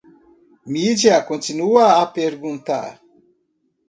[0.71, 2.99] Mídia continua a perguntar